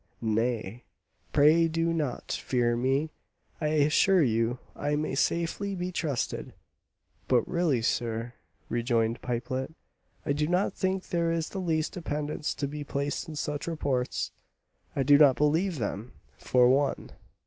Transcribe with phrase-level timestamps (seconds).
[0.23, 0.83] "Nay,
[1.31, 3.11] pray do not fear me!
[3.61, 6.53] I assure you I may safely be trusted."
[7.27, 8.33] "But, really, sir,"
[8.67, 9.75] rejoined Pipelet,
[10.25, 14.31] "I do not think there is the least dependence to be placed in such reports.
[14.95, 17.11] I do not believe them, for one.